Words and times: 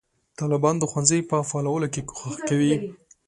طالبان 0.39 0.75
د 0.79 0.83
ښوونځیو 0.91 1.27
په 1.31 1.37
فعالولو 1.49 1.87
کې 1.93 2.01
کوښښ 2.09 2.37
کوي. 2.49 2.73